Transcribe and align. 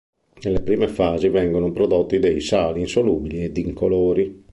Nelle 0.41 0.61
prime 0.63 0.87
fasi 0.87 1.27
vengono 1.29 1.71
prodotti 1.71 2.17
dei 2.17 2.39
sali 2.41 2.79
insolubili 2.79 3.43
ed 3.43 3.55
incolori. 3.57 4.45